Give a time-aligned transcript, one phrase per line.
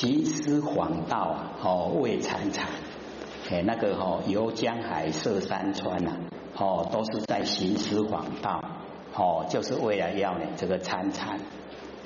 [0.00, 2.66] 行思黄道啊，哦，为禅禅，
[3.50, 6.12] 哎，那个哦，游江海涉山川呐，
[6.56, 8.64] 哦，都是在行思黄道，
[9.14, 11.38] 哦，就是为了要呢这个参禅，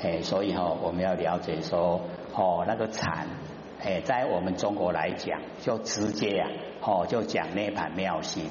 [0.03, 2.01] 哎，所以哈，我们要了解说，
[2.35, 3.29] 哦，那个禅，
[3.81, 6.51] 哎，在我们中国来讲，就直接啊，
[6.83, 8.47] 哦，就讲涅盘妙心，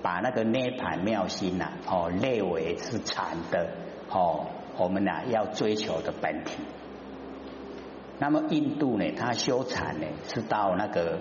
[0.00, 3.68] 把那个涅盘妙心呐，哦，列为是禅的，
[4.08, 4.46] 哦，
[4.78, 6.56] 我们呐要追求的本体。
[8.22, 11.18] 那么印度呢，它修禅呢是到那个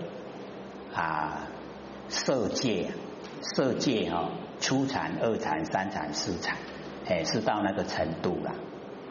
[0.93, 1.47] 啊
[2.09, 2.91] 色界，
[3.41, 6.57] 色界哈初禅、二禅、三禅、四禅，
[7.07, 8.53] 哎是到那个程度了。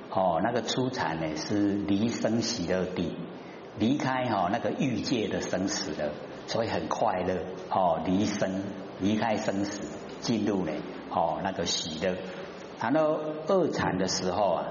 [0.08, 3.16] 哦，那个初禅呢是离生喜乐地，
[3.76, 6.12] 离开哈那个欲界的生死的，
[6.46, 7.40] 所以很快乐。
[7.70, 8.62] 哦，离生
[9.00, 9.88] 离开生死，
[10.20, 10.70] 进入呢
[11.10, 12.14] 哦那个喜乐。
[12.78, 14.64] 谈到二禅的时候啊，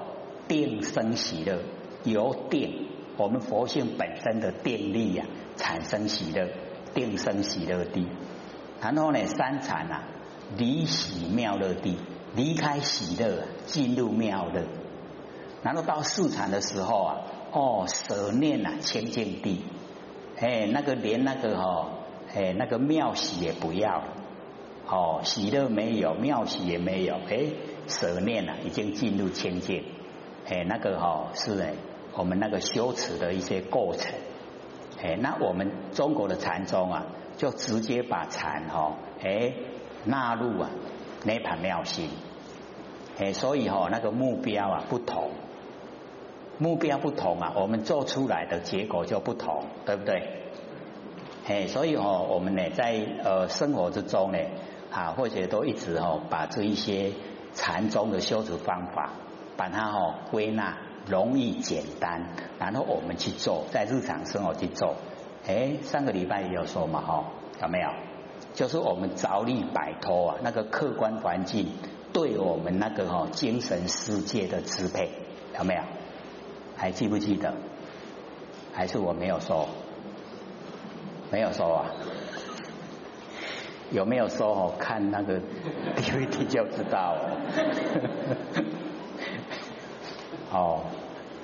[0.48, 1.60] 定生喜乐，
[2.06, 2.88] 由定。
[3.20, 5.26] 我们佛性本身的定力呀，
[5.58, 6.48] 产生喜乐，
[6.94, 8.08] 定生喜乐地。
[8.82, 10.04] 然后呢，三禅啊，
[10.56, 11.98] 离喜妙乐地，
[12.34, 14.64] 离开喜乐，进入妙乐。
[15.62, 17.18] 然后到四禅的时候啊，
[17.52, 19.66] 哦，舍念啊，清净地，
[20.38, 21.90] 哎，那个连那个哈，
[22.34, 24.14] 哎，那个妙喜也不要了，
[24.88, 27.48] 哦，喜乐没有，妙喜也没有，哎，
[27.90, 29.84] 舍念啊，已经进入清净，
[30.48, 31.74] 哎，那个哈是哎。
[32.16, 34.14] 我们那个修持的一些过程，
[35.02, 37.06] 哎，那我们中国的禅宗啊，
[37.38, 39.54] 就直接把禅哈，哎，
[40.04, 40.70] 纳入啊
[41.24, 42.10] 涅盘妙心，
[43.18, 45.32] 哎，所以哈那个目标啊不同，
[46.58, 50.44] 目标不同啊，我们做出来的结果就不同，对不对？
[51.48, 54.40] 哎，所以哦我们呢在呃生活之中呢
[54.92, 57.14] 啊，或者都一直哈把这一些
[57.54, 59.12] 禅宗的修持方法，
[59.56, 60.78] 把它哈归纳。
[61.10, 62.22] 容易简单，
[62.60, 64.96] 然后我们去做，在日常生活去做。
[65.48, 67.26] 哎，上个礼拜也有说嘛，哈，
[67.62, 67.90] 有没有？
[68.54, 71.68] 就是我们着力摆脱啊那个客观环境
[72.12, 75.10] 对我们那个哈精神世界的支配，
[75.58, 75.82] 有没有？
[76.76, 77.54] 还记不记得？
[78.74, 79.68] 还是我没有说？
[81.32, 81.86] 没有说啊？
[83.92, 84.48] 有没有说？
[84.48, 85.40] 哦，看那个
[85.98, 87.16] DVD 就知道。
[90.52, 90.82] 哦。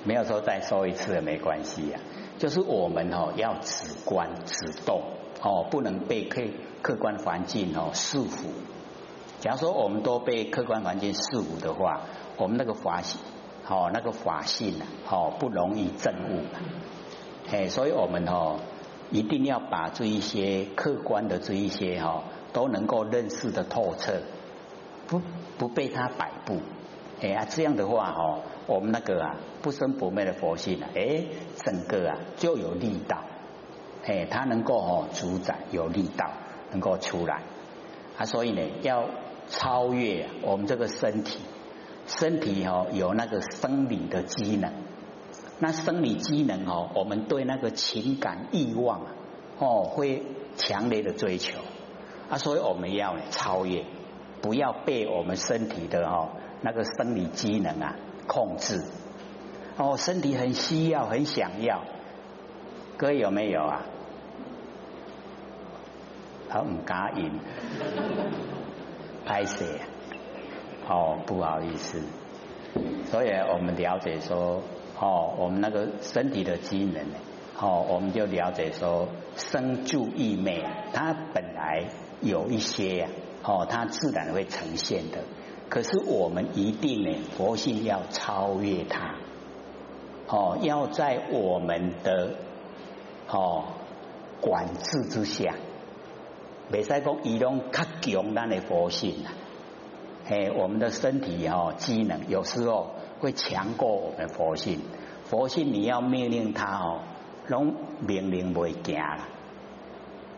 [0.06, 1.98] 没有说再说一次也没关系呀，
[2.38, 5.02] 就是我们哦要止观止动
[5.42, 6.42] 哦，不能被客
[6.80, 8.46] 客观环境哦束缚。
[9.40, 12.02] 假如说我们都被客观环境束缚的话，
[12.36, 13.20] 我们那个法性
[13.68, 16.44] 哦那个法性啊哦不容易证悟。
[17.50, 18.60] 哎，所以我们哦
[19.10, 24.20] 一定要把这一些客观的这一些哈都能够认识的透彻，
[25.08, 25.20] 不
[25.58, 26.60] 不被它摆布。
[27.20, 28.42] 哎呀，这样的话哦。
[28.66, 31.24] 我们那个啊不生不灭的佛性啊，哎，
[31.64, 33.22] 整个啊就有力道，
[34.04, 36.30] 哎，它能够哦主宰有力道，
[36.72, 37.42] 能够出来。
[38.18, 39.08] 啊，所以呢要
[39.48, 41.40] 超越我们这个身体，
[42.06, 44.72] 身体哦有那个生理的机能，
[45.60, 49.02] 那生理机能哦，我们对那个情感欲望
[49.58, 50.24] 哦会
[50.56, 51.58] 强烈的追求。
[52.28, 53.84] 啊，所以我们要超越，
[54.42, 56.30] 不要被我们身体的哦
[56.62, 57.96] 那个生理机能啊。
[58.26, 58.82] 控制
[59.76, 61.82] 哦，身体很需要，很想要，
[62.96, 63.82] 哥有没有啊？
[66.48, 67.30] 他唔答应，
[69.26, 69.64] 拍摄
[70.88, 72.02] 哦，不好意思。
[73.10, 74.62] 所以我们了解说，
[74.98, 77.04] 哦，我们那个身体的机能，
[77.60, 81.84] 哦，我们就了解说，生住意昧，它本来
[82.20, 83.08] 有一些呀，
[83.42, 85.18] 哦，它自然会呈现的。
[85.68, 89.16] 可是我们一定呢，佛性要超越它，
[90.28, 92.34] 哦，要在我们的
[93.28, 93.64] 哦
[94.40, 95.54] 管制之下，
[96.70, 99.34] 未使讲移动较强大的佛性啊，
[100.24, 104.80] 嘿，我们的身体哦机能有时候会强过我们佛性，
[105.24, 107.00] 佛性你要命令它哦，
[107.48, 107.74] 拢
[108.06, 109.28] 命令未行啦，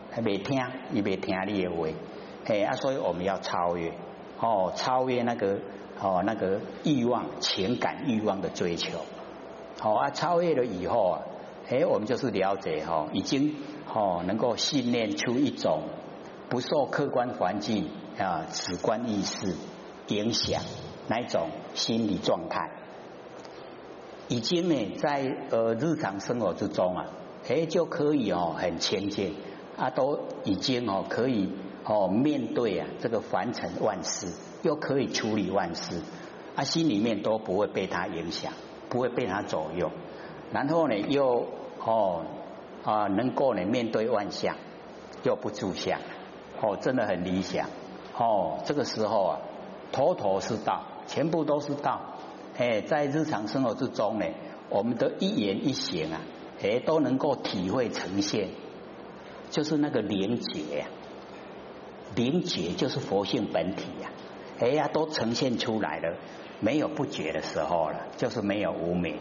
[0.09, 0.59] 还未听，
[0.91, 1.87] 伊未听你的话，
[2.45, 3.93] 嘿啊，所以我们要超越。
[4.41, 5.59] 哦，超越那个
[6.01, 8.99] 哦那个欲望、情感欲望的追求，
[9.79, 11.21] 好啊，超越了以后啊，
[11.69, 13.55] 哎，我们就是了解哈，已经
[13.93, 15.83] 哦能够训练出一种
[16.49, 19.55] 不受客观环境啊主观意识
[20.07, 20.61] 影响
[21.09, 22.71] 那一种心理状态，
[24.29, 27.07] 已经呢在呃日常生活之中啊，
[27.49, 29.35] 哎就可以哦很亲近
[29.75, 31.51] 啊，都已经哦可以。
[31.85, 34.27] 哦，面对啊，这个凡尘万事，
[34.61, 36.01] 又可以处理万事，
[36.55, 38.53] 啊，心里面都不会被他影响，
[38.89, 39.91] 不会被他左右。
[40.51, 41.47] 然后呢，又
[41.83, 42.25] 哦
[42.83, 44.55] 啊，能够呢面对万象，
[45.23, 45.99] 又不住相，
[46.61, 47.67] 哦，真的很理想。
[48.17, 49.39] 哦，这个时候啊，
[49.91, 52.01] 头头是道，全部都是道。
[52.57, 54.25] 哎，在日常生活之中呢，
[54.69, 56.21] 我们的一言一行啊，
[56.61, 58.49] 哎，都能够体会呈现，
[59.49, 60.87] 就是那个灵觉呀，
[62.15, 64.09] 灵觉就是佛性本体呀，
[64.59, 66.17] 哎呀，都呈现出来了，
[66.59, 69.19] 没有不觉的时候了，就是没有无明。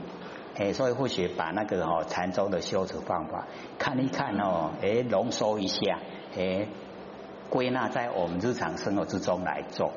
[0.57, 3.47] 哎，所以或许把那个哦禅宗的修持方法
[3.79, 6.01] 看一看哦，哎，浓缩一下，
[6.37, 6.67] 哎，
[7.49, 9.93] 归纳在我们日常生活之中来做，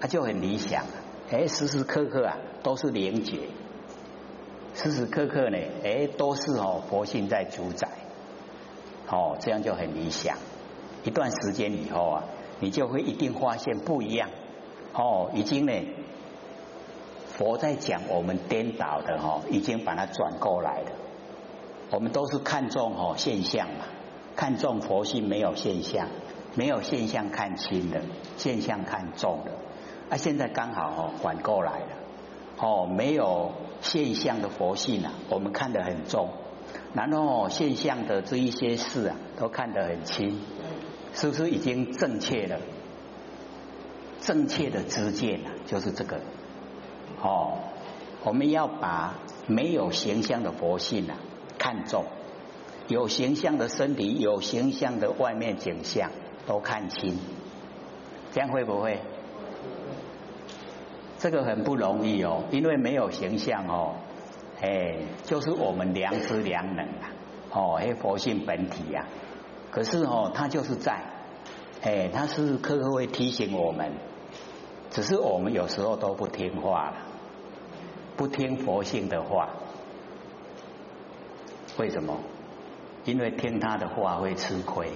[0.00, 0.84] 它就很理想。
[1.30, 3.48] 哎，时时刻刻啊都是灵觉，
[4.74, 7.88] 时时刻刻呢，哎，都是哦佛性在主宰，
[9.08, 10.36] 哦，这样就很理想。
[11.04, 12.24] 一段时间以后啊，
[12.60, 14.28] 你就会一定发现不一样，
[14.92, 15.72] 哦，已经呢。
[17.36, 20.90] 佛在讲我们颠倒的哈，已经把它转过来了。
[21.90, 23.86] 我们都是看重哦现象嘛，
[24.36, 26.06] 看重佛性没有现象，
[26.54, 28.02] 没有现象看轻的，
[28.36, 29.50] 现象看重的。
[30.10, 31.88] 啊，现在刚好哦反过来了，
[32.60, 33.50] 哦没有
[33.80, 36.28] 现象的佛性啊，我们看得很重，
[36.92, 40.40] 然后现象的这一些事啊，都看得很轻，
[41.14, 42.60] 是不是已经正确了？
[44.20, 46.20] 正确的知见啊，就是这个。
[47.22, 47.58] 哦，
[48.24, 49.14] 我们要把
[49.46, 51.16] 没有形象的佛性啊
[51.58, 52.04] 看重，
[52.88, 56.10] 有形象的身体、有形象的外面景象
[56.46, 57.18] 都看清，
[58.32, 59.00] 这样会不会？
[61.18, 63.94] 这个很不容易哦，因为没有形象哦，
[64.60, 67.12] 哎，就是我们良知良能啊，
[67.52, 69.06] 哦，哎，佛性本体呀。
[69.74, 71.02] 可是哦，他就是在，
[71.82, 73.90] 哎，他时时刻刻会提醒我们，
[74.92, 76.96] 只是我们有时候都不听话了。
[78.16, 79.48] 不听佛性的话，
[81.76, 82.20] 为什么？
[83.04, 84.92] 因为听他的话会吃亏，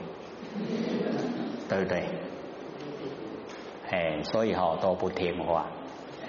[1.68, 2.04] 对不对？
[3.90, 5.66] 哎，所以哈都不听话，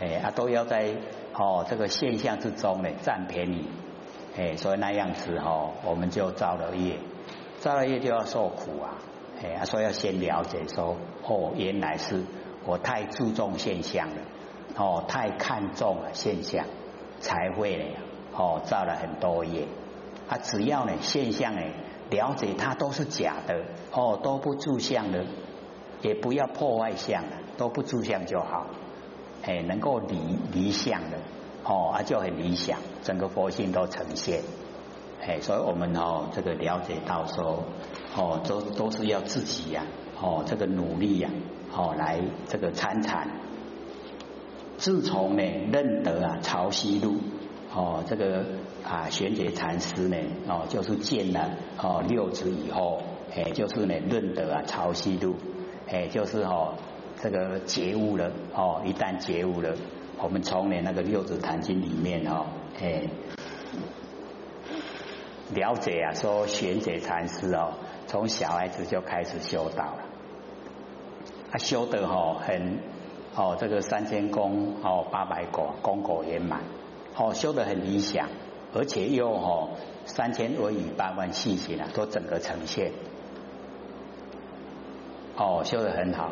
[0.02, 0.96] 哎啊都要在
[1.36, 3.68] 哦这个现象之中呢占便宜，
[4.36, 6.98] 哎，所以那样子哈我们就造了业，
[7.60, 8.98] 造了业就要受苦啊，
[9.44, 12.24] 哎啊所以要先了解说哦原来是
[12.66, 14.22] 我太注重现象了，
[14.78, 16.66] 哦太看重了现象。
[17.22, 17.84] 才会呢，
[18.32, 19.68] 哦，造了很多业。
[20.30, 21.62] 啊，只要呢现象呢
[22.10, 23.62] 了解它都是假的，
[23.92, 25.26] 哦，都不住相的，
[26.02, 27.26] 也不要破坏相，
[27.58, 28.68] 都不住相就好。
[29.44, 30.18] 哎，能够离
[30.54, 31.18] 离相的，
[31.66, 34.44] 哦，啊就很理想，整个佛性都呈现。
[35.22, 37.64] 哎，所以我们哦这个了解到说，
[38.16, 39.86] 哦，都都是要自己呀，
[40.22, 41.30] 哦，这个努力呀，
[41.76, 43.28] 哦，来这个参禅。
[44.78, 45.44] 自从呢
[45.74, 47.18] 认得啊潮汐路
[47.76, 48.46] 哦这个
[48.82, 50.16] 啊玄觉禅师呢
[50.48, 53.02] 哦就是见了哦六祖以后
[53.36, 55.36] 哎就是呢认得啊潮汐路
[55.86, 56.76] 哎就是哦
[57.22, 59.76] 这个觉悟了哦一旦觉悟了
[60.18, 62.46] 我们从呢那个六祖坛经里面哦
[62.82, 63.04] 哎
[65.54, 67.74] 了解啊说玄觉禅师哦
[68.08, 70.00] 从小孩子就开始修道了。
[71.52, 72.80] 他修得哦很。
[73.36, 76.62] 哦，这个三千功哦，八百果功果圆满，
[77.16, 78.28] 哦，修得很理想，
[78.74, 79.70] 而且又哦
[80.06, 82.92] 三千而已八万细节啊，都整个呈现，
[85.38, 86.32] 哦，修得很好，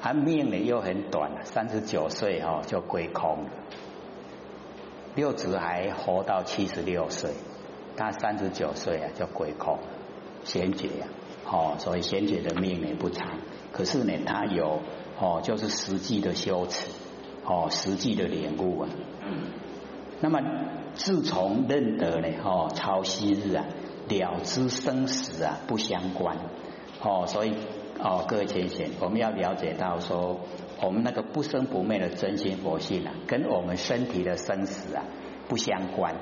[0.00, 3.50] 他命呢又很短，三十九岁哦就归空了，
[5.14, 7.30] 六子还活到七十六岁，
[7.98, 9.78] 他三十九岁啊就鬼空，
[10.44, 11.06] 贤觉呀，
[11.44, 13.28] 哦，所以贤觉的命也不长，
[13.72, 14.80] 可是呢他有。
[15.20, 16.92] 哦，就是实际的修持，
[17.44, 18.88] 哦，实际的领悟啊。
[20.20, 20.38] 那么
[20.94, 23.64] 自从认得呢，哦，超昔日啊，
[24.08, 26.36] 了知生死啊不相关，
[27.02, 27.52] 哦，所以
[27.98, 30.38] 哦，各位浅显，我们要了解到说，
[30.80, 35.02] 我们那个不生不灭的真心佛性啊，跟我们身体的生死啊
[35.48, 36.14] 不相关，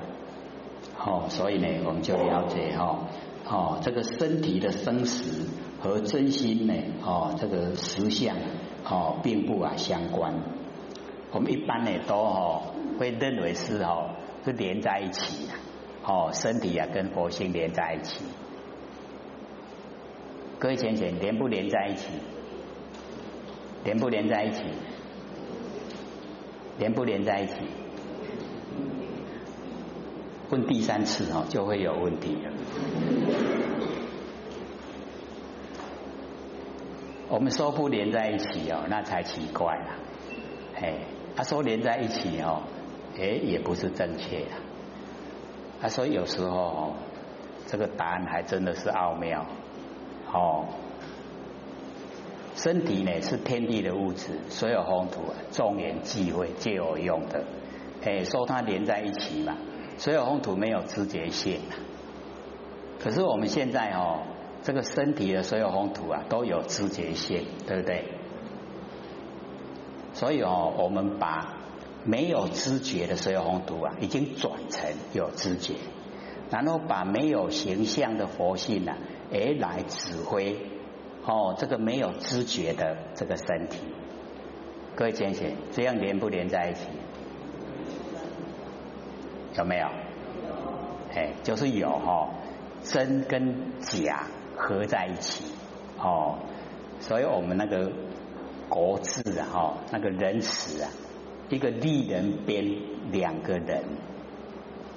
[1.07, 3.07] 哦，所以呢，我们就了解哈，
[3.47, 5.47] 哦，这个身体的生死
[5.79, 6.73] 和真心呢，
[7.03, 8.35] 哦，这个实相。
[8.89, 10.33] 哦，并不啊相关。
[11.33, 14.11] 我们一般呢都哦会认为是哦
[14.45, 15.53] 是连在一起的，
[16.05, 18.23] 哦身体啊跟佛性连在一起。
[20.57, 22.07] 各位浅浅，连不连在一起？
[23.83, 24.61] 连不连在一起？
[26.79, 27.55] 连不连在一起？
[30.49, 32.51] 问第三次哦就会有问题了。
[37.29, 39.95] 我们说不连在一起哦，那才奇怪了。
[40.75, 40.93] 哎，
[41.35, 42.61] 他说连在一起哦，
[43.19, 44.51] 哎，也不是正确的。
[45.81, 46.93] 他说有时候哦
[47.65, 49.45] 这个答案还真的是奥妙
[50.31, 50.65] 哦。
[52.55, 57.43] 身体呢是天地的物质，所有风土啊，众缘际会皆有用的，
[58.05, 59.57] 哎，说它连在一起嘛。
[59.97, 61.59] 所有风土没有知觉性，
[63.03, 64.21] 可是我们现在哦，
[64.63, 68.05] 这个身体的所有风土啊都有知觉性，对不对？
[70.13, 71.57] 所以哦，我们把
[72.05, 75.73] 没有知觉的所有风土啊，已经转成有知觉，
[76.49, 78.97] 然后把没有形象的佛性啊，
[79.31, 80.57] 哎来指挥。
[81.25, 83.79] 哦，这个没有知觉的这个身体，
[84.95, 86.87] 各位见解，这样连不连在一起？
[89.57, 89.87] 有没有？
[91.15, 92.29] 哎，就是有哈，
[92.83, 95.45] 真跟假合在一起
[95.97, 96.37] 哦，
[96.99, 97.91] 所以我们那个
[98.69, 100.89] 国字啊，哈，那个人词啊，
[101.49, 102.65] 一个立人边
[103.11, 103.83] 两个人，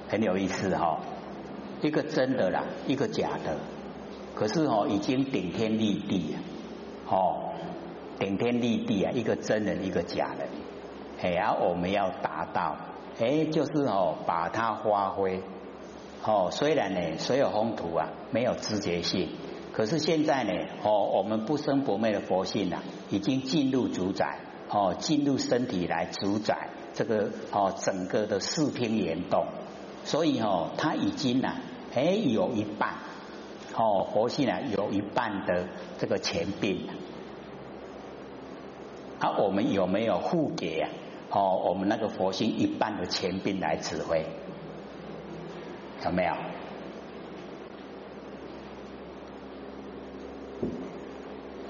[0.08, 1.00] 很有意思哈，
[1.80, 3.56] 一个真的啦，一个假的。
[4.34, 6.36] 可是哦，已经顶天立地啊，
[7.08, 7.52] 哦，
[8.18, 10.48] 顶天立地啊，一个真人，一个假人，
[11.22, 12.76] 哎，而我们要达到，
[13.20, 15.42] 哎，就是哦，把它发挥，
[16.24, 19.28] 哦，虽然呢，所有风土啊没有知觉性，
[19.74, 20.50] 可是现在呢，
[20.82, 24.38] 哦，我们不生不灭的佛性啊，已经进入主宰，
[24.70, 29.44] 哦，进入身体来主宰这个哦整个的四天联动，
[30.04, 31.52] 所以哦，它已经呢，
[31.94, 32.94] 哎，有一半。
[33.72, 36.88] 哦，佛性呢有一半的这个前病，
[39.20, 40.90] 啊，我们有没有互给啊？
[41.30, 44.26] 哦，我们那个佛性一半的前病来指挥，
[46.04, 46.32] 有没有？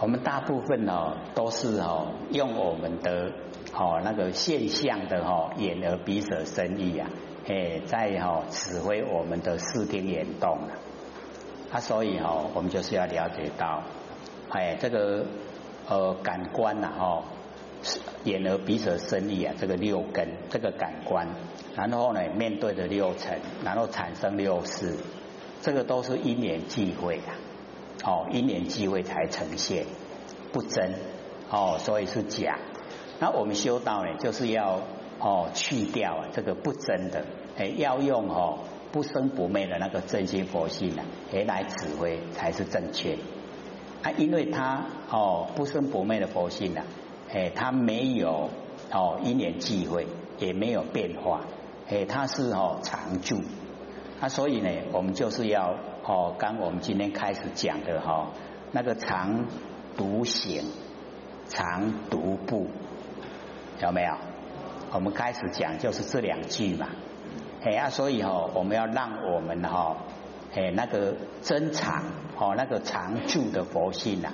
[0.01, 3.33] 我们大部分哦都是哦用我们的
[3.75, 7.11] 哦那个现象的哦眼耳鼻舌身意啊，
[7.47, 10.73] 哎，在哦指挥我们的视听眼动了。
[11.71, 13.83] 啊，所以哈，我们就是要了解到，
[14.49, 15.27] 哎，这个
[15.87, 17.23] 呃感官呐，哈，
[18.25, 21.29] 眼耳鼻舌身意啊，这个六根，这个感官，
[21.77, 24.97] 然后呢，面对的六尘，然后产生六识，
[25.63, 27.35] 这个都是因缘际会啊，
[28.05, 29.87] 哦，因缘际会才呈现，
[30.53, 30.95] 不真，
[31.51, 32.59] 哦，所以是假。
[33.19, 34.83] 那我们修道呢，就是要
[35.19, 37.25] 哦去掉啊这个不真的，
[37.57, 38.59] 哎，要用哦。
[38.93, 43.17] 不生不灭的那个真心佛性啊，也来指挥才是正确
[44.03, 46.85] 啊，因为他哦不生不灭的佛性啊，
[47.33, 48.51] 哎，它没有
[48.93, 50.07] 哦因缘际会，
[50.39, 51.43] 也没有变化，
[51.89, 53.41] 哎，它是哦常住
[54.21, 58.31] 啊，所以呢，我们就是要哦，刚我们今天开始讲的哈，
[58.73, 59.47] 那个常
[59.97, 60.65] 独行，
[61.49, 62.69] 常独步，
[63.81, 64.15] 有没有？
[64.93, 66.89] 我们开始讲就是这两句嘛。
[67.63, 69.99] 哎啊，所以哈，我们要让我们哈，
[70.55, 72.03] 哎那个珍藏
[72.39, 74.33] 哦，那个常住的佛性呐，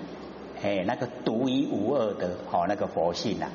[0.63, 3.49] 哎那个独一无二的哦那个佛性呐，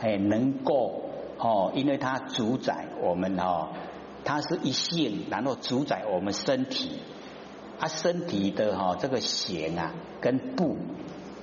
[0.00, 1.02] 哎能够
[1.38, 3.68] 哦，因为它主宰我们哦，
[4.24, 7.00] 它是一性，然后主宰我们身体，
[7.78, 10.76] 它身体的哈这个行啊跟步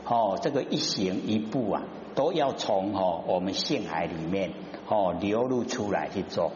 [0.06, 1.84] 哦，这个一行一步啊，
[2.16, 4.54] 都要从哦我们性海里面
[4.88, 6.52] 哦流露出来去做。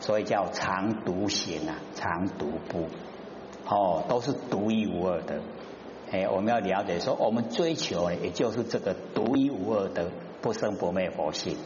[0.00, 2.86] 所以叫常独行啊，常独步，
[3.68, 5.40] 哦，都是独一无二的。
[6.10, 10.10] 哎，我们要了解说，我们追求的也就是这个独一无二的
[10.40, 11.56] 不生不灭佛性。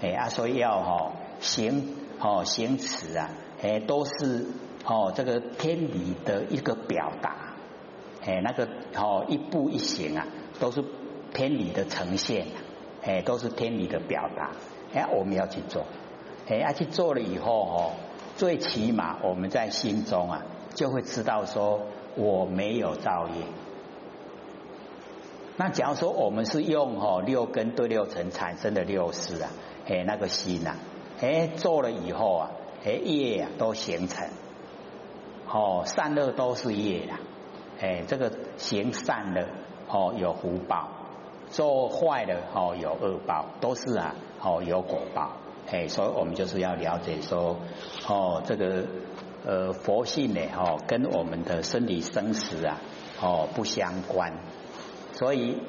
[0.00, 3.30] 哎啊，所以要哈行哦行持啊，
[3.62, 4.46] 哎都是
[4.84, 7.54] 哦这个天理的一个表达。
[8.24, 10.26] 哎，那个哦一步一行啊，
[10.60, 10.84] 都是
[11.32, 12.46] 天理的呈现。
[13.02, 14.50] 哎，都是天理的表达。
[14.92, 15.84] 哎，我们要去做。
[16.48, 17.92] 哎，要去做了以后哦，
[18.36, 20.42] 最起码我们在心中啊，
[20.74, 23.44] 就会知道说我没有造业。
[25.58, 29.50] 那假如说我们是用哦六根对六尘产生的六识啊，
[29.88, 30.74] 哎那个心呐，
[31.20, 32.50] 哎做了以后啊，
[32.84, 34.28] 哎业啊都形成，
[35.50, 37.20] 哦善恶都是业啊，
[37.80, 39.48] 哎这个行善的
[39.88, 40.88] 哦有福报，
[41.48, 45.32] 做坏的哦有恶报，都是啊哦有果报。
[45.68, 47.56] 哎，所以我们就是要了解说，
[48.06, 48.84] 哦，这个
[49.46, 52.80] 呃佛性呢，哦，跟我们的生理生死啊，
[53.20, 54.32] 哦不相关。
[55.12, 55.62] 所以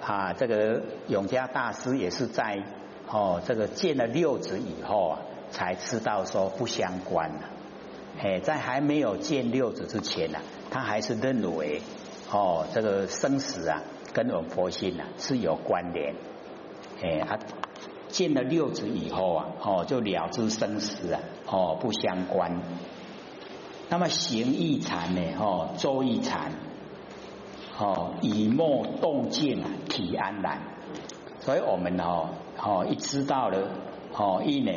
[0.00, 2.62] 啊，这个永嘉大师也是在
[3.10, 5.18] 哦这个见了六子以后啊，
[5.50, 7.40] 才知道说不相关了。
[8.20, 10.38] 哎，在还没有见六子之前呢，
[10.70, 11.82] 他还是认为
[12.30, 13.82] 哦这个生死啊，
[14.12, 16.14] 跟我们佛性啊是有关联。
[17.02, 17.38] 哎，他。
[18.08, 22.58] 见了六子以后啊，哦，就了知生死啊，哦，不相关。
[23.90, 25.20] 那么行一禅呢？
[25.38, 26.52] 哦，坐一禅，
[27.78, 30.60] 哦，以莫动静啊，体安然。
[31.40, 32.28] 所以我们哦，
[32.62, 33.70] 哦，一知道了，
[34.12, 34.72] 哦，一呢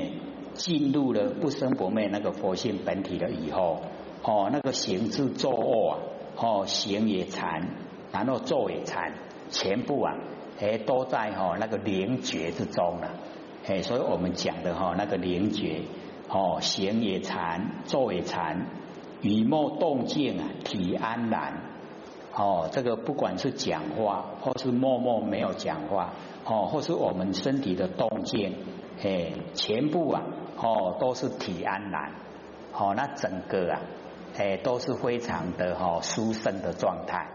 [0.53, 3.81] 进入了不生不灭那个佛性本体了以后，
[4.23, 5.97] 哦，那个行字坐卧啊，
[6.37, 7.67] 哦，行也禅，
[8.13, 9.13] 然后坐也禅，
[9.49, 10.15] 全部啊，
[10.61, 13.09] 哎，都在哈那个灵觉之中了。
[13.67, 15.81] 哎，所以我们讲的哈那个灵觉，
[16.29, 18.67] 哦，行也禅，坐也禅，
[19.21, 21.71] 语莫动静啊，体安然。
[22.33, 26.13] 哦，这个不管是讲话，或是默默没有讲话，
[26.45, 28.55] 哦，或是我们身体的动静，
[29.03, 30.21] 哎，全部啊，
[30.55, 32.13] 哦，都是体安然，
[32.71, 33.81] 哦，那整个啊，
[34.37, 37.27] 哎，都是非常的哈舒胜的状态，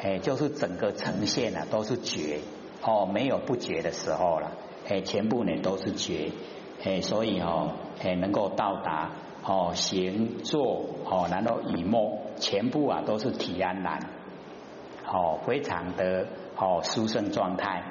[0.00, 2.38] 哎，就是整个呈现啊，都是觉，
[2.84, 4.52] 哦，没有不觉的时候了，
[4.88, 6.30] 哎，全部呢都是觉，
[6.84, 9.10] 哎，所以哦，哎，能够到达
[9.44, 13.98] 哦行坐哦，然后以默，全部啊都是体安然。
[15.06, 17.82] 哦，非常的哦，殊胜状态。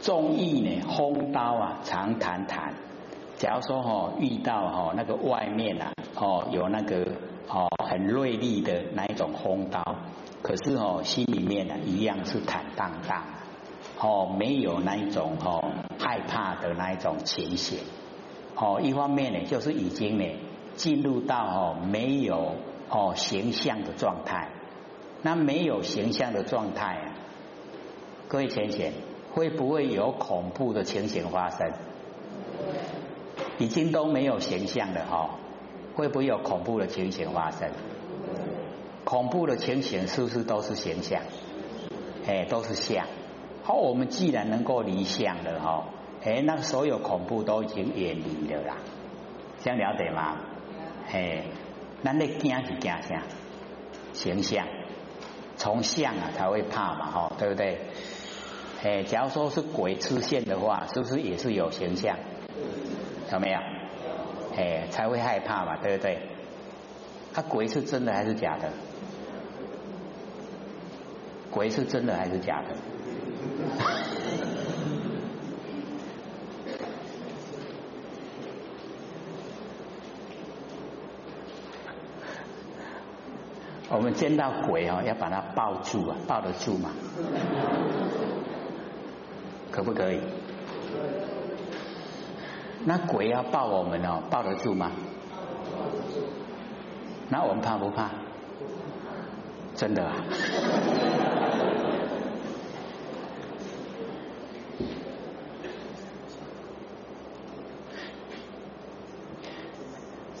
[0.00, 2.74] 中意呢，风刀啊，常谈谈。
[3.36, 7.04] 假如说哦，遇到哦那个外面啊，哦有那个
[7.48, 9.82] 哦很锐利的那一种风刀，
[10.42, 13.22] 可是哦心里面呢一样是坦荡荡，
[13.98, 15.64] 哦没有那一种哦
[15.98, 17.78] 害怕的那一种情形。
[18.56, 20.24] 哦，一方面呢就是已经呢
[20.74, 22.56] 进入到哦没有
[22.88, 24.50] 哦形象的状态。
[25.22, 27.14] 那没有形象的状态啊，
[28.28, 28.92] 各位浅浅，
[29.32, 31.72] 会不会有恐怖的情形发生？
[33.58, 35.30] 已经都没有形象了哈，
[35.94, 37.70] 会不会有恐怖的情形发生？
[39.04, 41.22] 恐怖的情形是不是都是形象？
[42.26, 43.06] 哎，都是相。
[43.62, 45.84] 好，我们既然能够离相了哈，
[46.24, 48.76] 哎，那所有恐怖都已经远离了啦。
[49.62, 50.38] 这样了解吗？
[51.12, 51.44] 哎，
[52.02, 53.22] 那那惊是惊啥？
[54.14, 54.66] 形象。
[55.56, 57.78] 从相啊才会怕嘛，哈，对不对？
[58.82, 62.16] 哎，假如说是鬼出现的话，是不是也是有形象？
[63.32, 63.58] 有没有？
[64.56, 66.18] 哎，才会害怕嘛，对不对？
[67.32, 68.72] 他鬼是真的还是假的？
[71.50, 72.74] 鬼是真的还是假的？
[83.94, 86.90] 我们见到鬼哦，要把它抱住啊，抱得住吗？
[89.70, 90.20] 可不可以？
[92.84, 94.90] 那鬼要抱我们哦，抱得住吗？
[97.28, 98.10] 那我们怕不怕？
[99.76, 100.12] 真的啊？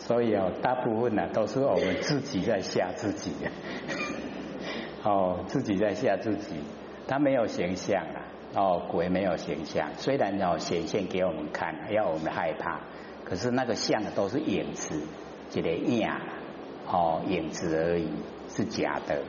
[0.06, 3.32] 所以哦，大部分呢都是我们自己在吓自己，
[5.02, 6.56] 哦，自己在吓自己。
[7.08, 8.20] 他没有形象啊，
[8.54, 12.80] 哦，鬼没有形象，虽然要显现给我们看，要我们害怕，
[13.24, 15.00] 可是那个像都是影子，
[15.54, 16.06] 一个影，
[16.86, 18.08] 哦，影子而已，
[18.48, 19.22] 是假的。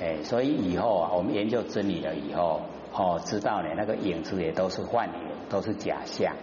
[0.00, 2.62] 哎，所以以后啊，我们研究真理了以后，
[2.92, 5.14] 哦，知道呢，那个影子也都是幻影，
[5.48, 6.34] 都是假象。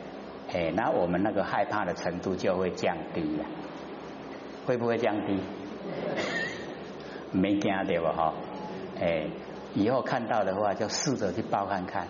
[0.52, 3.46] 哎，那我们那个害怕的程度就会降低了，
[4.66, 5.40] 会不会降低？
[7.32, 8.12] 没惊对吧？
[8.14, 8.34] 哈，
[9.00, 9.28] 哎，
[9.76, 12.08] 以后看到的话就试着去抱看看。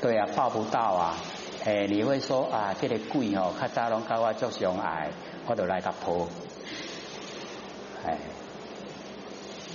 [0.00, 1.16] 对啊，抱不到啊！
[1.64, 5.10] 哎，你会说啊，这个鬼哦，他早拢甲我做相爱，
[5.46, 6.28] 我就来个抱。
[8.04, 8.18] 哎，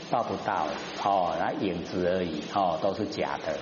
[0.10, 0.67] 抱不到
[1.04, 3.58] 哦，那影子而已哦，都是假的。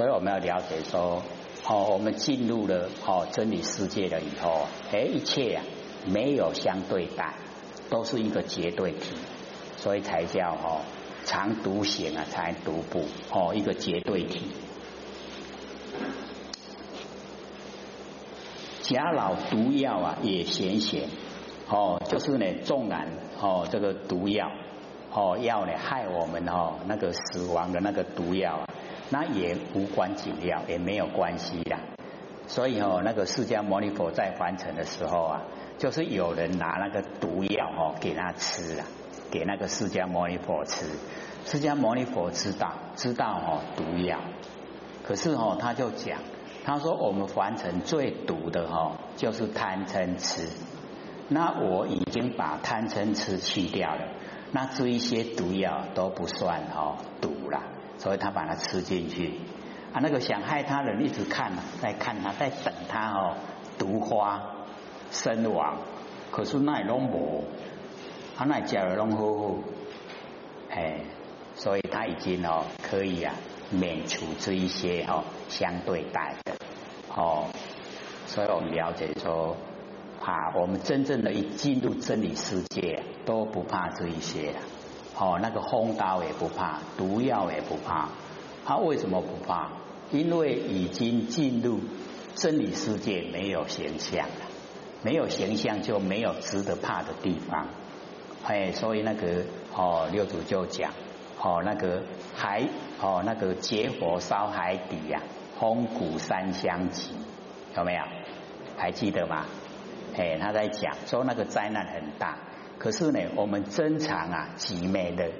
[0.00, 1.22] 所以我们要了解说，
[1.68, 5.62] 哦，我们进入了哦真理世界了以后，哎，一切啊
[6.06, 7.34] 没有相对待，
[7.90, 9.14] 都是一个绝对体，
[9.76, 10.80] 所以才叫哦
[11.26, 14.40] 常独行啊，才独步哦一个绝对体。
[18.80, 21.10] 假老毒药啊也显显
[21.68, 23.06] 哦，就是呢纵然
[23.38, 24.50] 哦这个毒药
[25.12, 28.69] 哦药呢害我们哦那个死亡的那个毒药啊。
[29.10, 31.78] 那也无关紧要，也没有关系啦。
[32.46, 35.42] 所以哦，那个释迦牟尼佛在凡尘的时候啊，
[35.78, 38.84] 就是有人拿那个毒药哦给他吃了，
[39.30, 40.86] 给那个释迦牟尼佛吃。
[41.44, 44.18] 释迦牟尼佛知道知道哦毒药，
[45.04, 46.18] 可是哦他就讲，
[46.64, 50.48] 他说我们凡尘最毒的哈就是贪嗔痴。
[51.28, 54.02] 那我已经把贪嗔痴去掉了，
[54.50, 57.62] 那这一些毒药都不算哦毒了。
[58.00, 59.34] 所以他把它吃进去
[59.92, 63.36] 啊，那个想害他人一直看，在看他，在等他哦，
[63.78, 64.42] 毒花
[65.12, 65.76] 身亡，
[66.32, 67.44] 可是那拢无，
[68.36, 69.54] 他那家人拢好好，
[70.70, 71.04] 哎，
[71.54, 73.34] 所以他已经哦可以啊
[73.70, 76.54] 免除这一些哦相对待的
[77.14, 77.46] 哦，
[78.26, 79.56] 所以我们了解说。
[80.22, 84.52] 怕我们真正的一进入真理世界，都不怕这一些
[85.18, 88.08] 哦，那个风刀也不怕，毒药也不怕。
[88.64, 89.70] 他为什么不怕？
[90.10, 91.80] 因为已经进入
[92.34, 94.46] 真理世界，没有形象了，
[95.02, 97.68] 没有形象就没有值得怕的地方。
[98.44, 99.44] 哎，所以那个
[99.74, 100.92] 哦，六祖就讲
[101.42, 102.02] 哦，那个
[102.34, 102.66] 海
[103.00, 105.22] 哦，那个结火烧海底呀，
[105.58, 107.10] 风谷山相急，
[107.76, 108.02] 有没有？
[108.76, 109.44] 还记得吗？
[110.16, 112.38] 哎，他在讲说那个灾难很大，
[112.80, 115.32] 可是呢，我们正常啊，极美的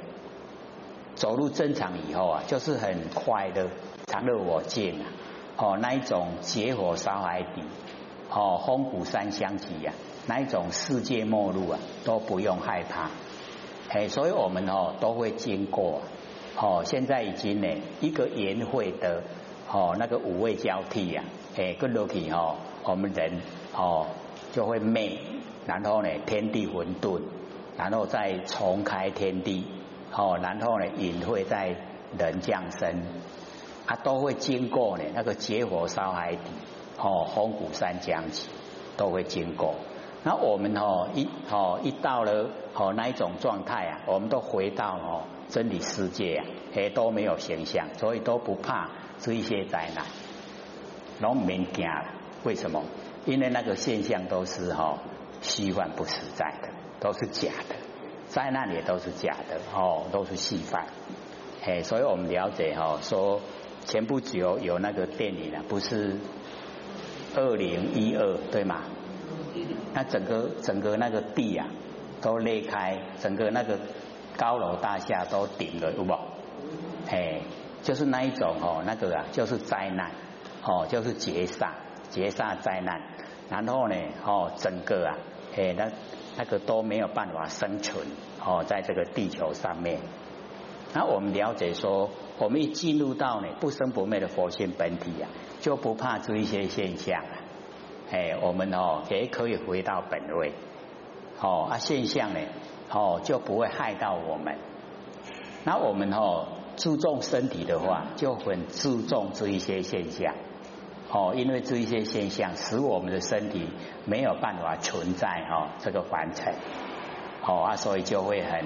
[1.15, 3.69] 走入正常以后啊，就是很快的
[4.07, 5.07] 常乐我见啊，
[5.57, 7.63] 哦，那一种结火烧海底，
[8.29, 9.95] 哦，风谷山相急呀，
[10.27, 13.09] 那一种世界末路啊，都不用害怕，
[13.89, 16.03] 哎，所以我们哦都会经过，
[16.59, 17.69] 哦，现在已经呢
[18.03, 19.23] 一个圆会的
[19.73, 21.25] 哦那个五味交替呀，
[21.57, 23.41] 哎，跟罗奇哦，我们人
[23.75, 24.09] 哦。
[24.53, 25.17] 就会灭，
[25.67, 27.21] 然后呢，天地混沌，
[27.77, 29.65] 然后再重开天地，
[30.13, 31.77] 哦，然后呢，隐会在
[32.19, 33.03] 人降生，
[33.87, 36.51] 它都会经过呢，那个结火烧海底，
[36.99, 38.49] 哦，红谷山降起，
[38.97, 39.75] 都会经过。
[40.23, 46.45] 那我们哦一哦一到了哦那一种状态啊，我们都回到哦真理世界啊，
[46.75, 50.05] 也都没有形象，所以都不怕这一些灾难，
[51.21, 52.05] 拢免惊了。
[52.45, 52.83] 为什么？
[53.27, 54.99] 因为那个现象都是哈
[55.43, 56.69] 虚幻不实在的，
[57.01, 57.77] 都是假的，
[58.29, 60.87] 灾难也都是假的哦，都是戏幻。
[61.65, 63.41] 哎，所以我们了解哈，说
[63.85, 66.17] 前不久有那个电影啊，不是
[67.35, 68.83] 二零一二对吗？
[69.93, 71.67] 那整个整个那个地啊
[72.21, 73.79] 都裂开，整个那个
[74.37, 76.13] 高楼大厦都顶了，有不？
[77.11, 77.41] 哎，
[77.83, 80.11] 就是那一种哦，那个啊就是灾难
[80.63, 81.71] 哦，就是劫煞。
[82.11, 83.01] 劫煞灾难，
[83.49, 83.95] 然后呢，
[84.27, 85.15] 哦，整个啊，
[85.57, 85.91] 哎，那
[86.37, 88.07] 那个都没有办法生存，
[88.45, 90.01] 哦，在这个地球上面。
[90.93, 95.29] 那我们了解说，我们一进入到呢不生不灭的佛性本体啊，
[95.61, 97.39] 就不怕这一些现象啊。
[98.11, 100.53] 哎，我们哦也可以回到本位，
[101.41, 102.41] 哦啊现象呢，
[102.91, 104.57] 哦就不会害到我们。
[105.65, 110.35] 那我们哦注重身体的话，就很注重这一些现象。
[111.13, 113.69] 哦，因为这一些现象使我们的身体
[114.05, 116.55] 没有办法存在哈这个凡尘，
[117.45, 118.65] 哦啊，所以就会很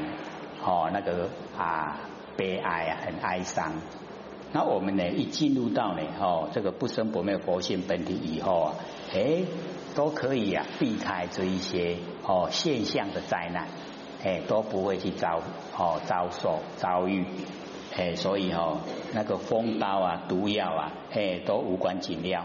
[0.62, 2.00] 哦那个啊
[2.36, 3.72] 悲哀啊，很哀伤。
[4.52, 8.74] 那我们呢一进入到呢哦这个不生不灭佛性本体以后啊，
[9.14, 9.42] 哎
[9.94, 13.68] 都可以啊避开这一些哦现象的灾难，
[14.22, 15.40] 哎都不会去遭
[15.78, 17.24] 哦遭受遭遇。
[17.96, 18.80] 哎，所以哦，
[19.14, 22.44] 那个风刀啊、毒药啊，嘿，都无关紧要。